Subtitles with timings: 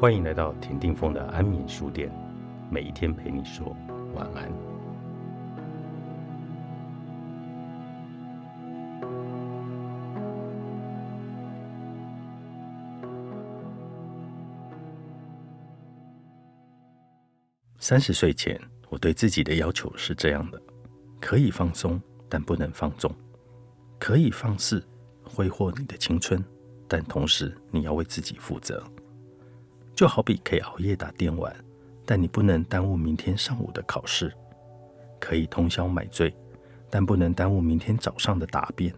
[0.00, 2.10] 欢迎来到田定峰的安眠书店，
[2.70, 3.76] 每一天陪你说
[4.14, 4.50] 晚安。
[17.78, 18.58] 三十岁前，
[18.88, 20.58] 我对自己的要求是这样的：
[21.20, 23.12] 可以放松，但不能放纵；
[23.98, 24.82] 可以放肆
[25.22, 26.42] 挥霍你的青春，
[26.88, 28.82] 但同时你要为自己负责。
[30.00, 31.54] 就好比可以熬夜打电玩，
[32.06, 34.30] 但你不能耽误明天上午的考试；
[35.20, 36.34] 可以通宵买醉，
[36.88, 38.90] 但不能耽误明天早上的答辩；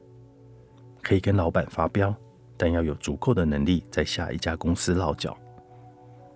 [1.03, 2.15] 可以跟老板发飙，
[2.57, 5.37] 但要有足够的能力在下一家公司落脚。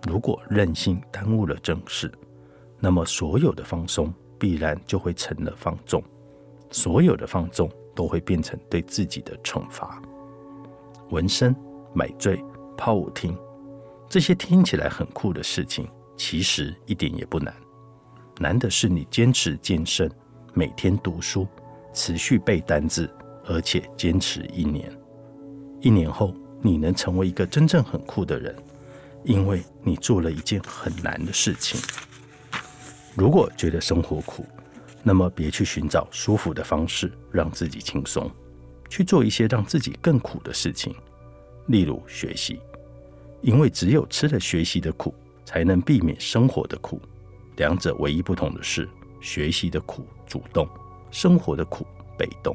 [0.09, 2.11] 如果任性耽误了正事，
[2.81, 6.03] 那么所有的放松必然就会成了放纵，
[6.73, 10.03] 所有的放纵都会变成对自己的惩罚。
[11.11, 11.55] 纹身、
[11.95, 12.45] 买醉、
[12.77, 13.39] 泡舞厅。
[14.09, 17.55] 这些听起来很酷的事情，其实一点也不难。
[18.39, 20.11] 难的是你坚持健身，
[20.55, 21.47] 每天读书，
[21.93, 23.11] 持续背单字，
[23.47, 24.91] 而且坚持一年。
[25.81, 28.55] 一年后，你能成为一个真正很酷的人，
[29.25, 31.81] 因为你做了一件很难的事情。
[33.15, 34.47] 如果觉得生活苦，
[35.03, 38.31] 那么别去寻找舒服的方式让自己轻松，
[38.89, 40.95] 去做一些让自己更苦的事情，
[41.67, 42.61] 例如学习。
[43.43, 47.01] 因为只有吃了学习的苦，才能避免生活的苦。
[47.57, 48.89] 两者唯一不同的是，
[49.21, 50.69] 学习的苦主动，
[51.11, 51.87] 生活的苦
[52.19, 52.55] 被动。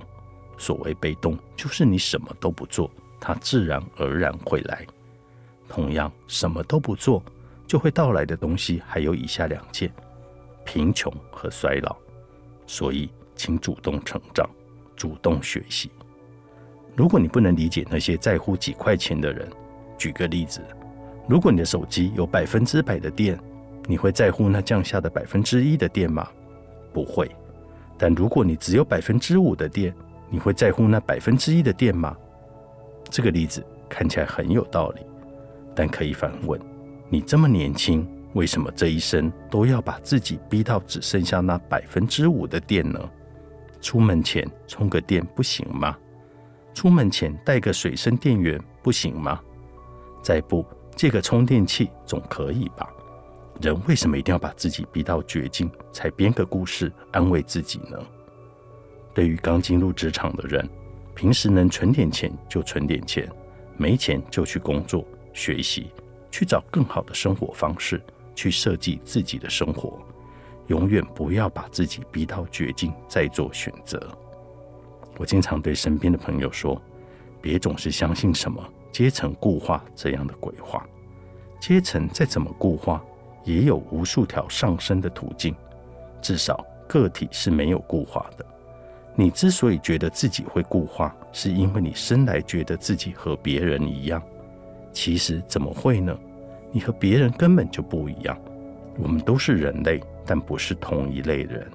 [0.57, 4.85] 所谓被动，就是你什么都不做，它自然而然会来。
[5.67, 7.23] 同样，什么都不做，
[7.65, 9.91] 就会到来的东西还有以下两件：
[10.65, 11.95] 贫穷和衰老。
[12.67, 14.47] 所以，请主动成长，
[14.95, 15.89] 主动学习。
[16.95, 19.49] 如果你不能理解那些在乎几块钱的人，
[20.01, 20.59] 举个例子。
[21.27, 23.39] 如果你的手机有百分之百的电，
[23.85, 26.27] 你会在乎那降下的百分之一的电吗？
[26.91, 27.29] 不会。
[27.99, 29.93] 但如果你只有百分之五的电，
[30.27, 32.17] 你会在乎那百分之一的电吗？
[33.11, 35.01] 这个例子看起来很有道理，
[35.75, 36.59] 但可以反问：
[37.07, 42.99] 你这么年轻，为什么这一生都要把自己逼到只剩下那百分之五的电呢？
[43.79, 45.95] 出门前充个电不行吗？
[46.73, 49.39] 出门前带个水声电源不行吗？
[50.21, 50.65] 再不。
[50.93, 52.87] 借个充电器总可以吧？
[53.61, 57.97] 人为什么一定要把自己逼到绝境，才编个故事安慰自己呢？
[59.13, 60.69] 对于刚进入职场的人，
[61.15, 63.27] 平时能存点钱就存点钱，
[63.77, 65.91] 没钱就去工作、学习，
[66.29, 67.99] 去找更好的生活方式，
[68.35, 69.97] 去设计自己的生活。
[70.67, 74.07] 永远不要把自己逼到绝境再做选择。
[75.17, 76.79] 我经常对身边的朋友说：
[77.41, 78.61] 别总是相信什么。
[78.91, 80.85] 阶层固化这样的鬼话，
[81.59, 83.03] 阶层再怎么固化，
[83.43, 85.55] 也有无数条上升的途径。
[86.21, 88.45] 至少个体是没有固化的。
[89.15, 94.21] 你之所以觉得自己会固化，是因为你生来觉得自己和别人一样。
[94.93, 96.17] 其实怎么会呢？
[96.71, 98.37] 你和别人根本就不一样。
[98.97, 101.65] 我们都是人类，但不是同一类人。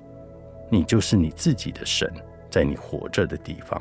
[0.71, 2.13] 你就是你自己的神，
[2.51, 3.81] 在你活着的地方。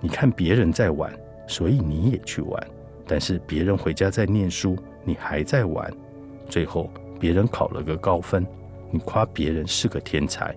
[0.00, 1.12] 你看别人在玩。
[1.48, 2.64] 所以你也去玩，
[3.06, 5.92] 但是别人回家在念书，你还在玩。
[6.48, 6.88] 最后
[7.18, 8.46] 别人考了个高分，
[8.92, 10.54] 你夸别人是个天才。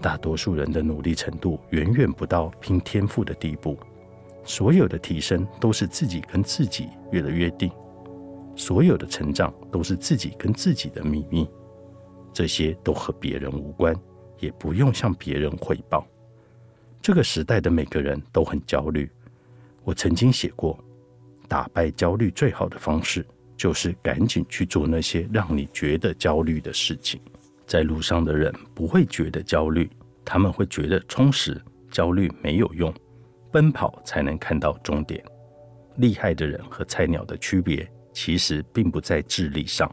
[0.00, 3.76] 大多数人的努力程度远远不到拼天赋的地步。
[4.44, 7.68] 所有的提升都是自己跟自己约了约定，
[8.54, 11.48] 所有的成长都是自己跟自己的秘密。
[12.32, 13.96] 这些都和别人无关，
[14.38, 16.06] 也不用向别人汇报。
[17.02, 19.10] 这个时代的每个人都很焦虑。
[19.86, 20.76] 我曾经写过，
[21.46, 23.24] 打败焦虑最好的方式
[23.56, 27.20] 就是赶紧去做那些让你觉得焦虑的事情。
[27.68, 29.88] 在路上的人不会觉得焦虑，
[30.24, 31.56] 他们会觉得充实。
[31.88, 32.92] 焦虑没有用，
[33.52, 35.24] 奔跑才能看到终点。
[35.98, 39.88] 厉害的人和菜鸟的区别其实并不在智力上，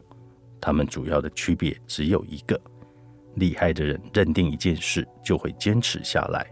[0.60, 2.60] 他们主要的区别只有一个：
[3.36, 6.44] 厉害的人认定一件事就会坚持下来，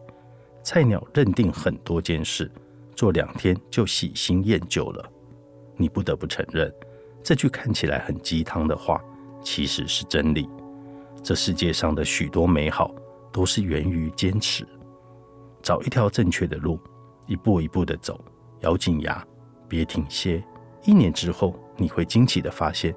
[0.63, 2.49] 菜鸟认定很多件事。
[2.95, 5.13] 做两天就喜新厌旧了，
[5.77, 6.73] 你不得不承认，
[7.23, 9.03] 这句看起来很鸡汤的话
[9.43, 10.49] 其实是真理。
[11.23, 12.95] 这世界上的许多美好
[13.33, 14.67] 都是源于坚持，
[15.63, 16.79] 找一条正确的路，
[17.27, 18.21] 一步一步的走，
[18.61, 19.25] 咬紧牙，
[19.69, 20.43] 别停歇。
[20.85, 22.95] 一年之后，你会惊奇的发现，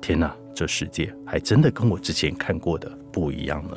[0.00, 3.76] 天哪，这世界还真的跟我之前看过的不一样呢。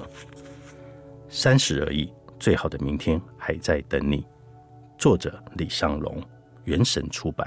[1.30, 4.26] 三十而已，最好的明天还在等你。
[5.04, 6.24] 作者李尚龙，
[6.64, 7.46] 原神出版。